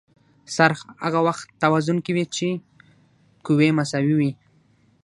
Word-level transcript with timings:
څرخ 0.55 0.79
هغه 1.03 1.19
وخت 1.27 1.45
توازن 1.63 1.97
کې 2.05 2.11
وي 2.15 2.25
چې 2.35 2.47
قوې 3.45 3.69
مساوي 3.77 4.15
وي. 4.19 4.31